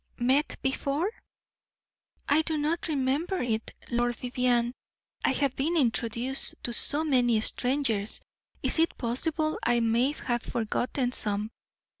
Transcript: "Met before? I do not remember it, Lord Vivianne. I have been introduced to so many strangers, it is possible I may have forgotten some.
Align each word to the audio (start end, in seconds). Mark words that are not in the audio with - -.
"Met 0.17 0.57
before? 0.63 1.11
I 2.27 2.41
do 2.41 2.57
not 2.57 2.87
remember 2.87 3.37
it, 3.39 3.71
Lord 3.91 4.15
Vivianne. 4.15 4.73
I 5.23 5.31
have 5.33 5.55
been 5.55 5.77
introduced 5.77 6.55
to 6.63 6.73
so 6.73 7.03
many 7.03 7.39
strangers, 7.41 8.19
it 8.63 8.79
is 8.79 8.87
possible 8.97 9.59
I 9.61 9.79
may 9.79 10.13
have 10.13 10.41
forgotten 10.41 11.11
some. 11.11 11.51